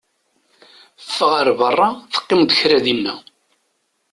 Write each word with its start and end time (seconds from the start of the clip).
Ffeɣ 1.07 1.31
ar 1.41 1.47
beṛṛa, 1.59 1.89
teqqimeḍ 2.11 2.51
kra 2.59 2.79
dinna! 2.85 3.15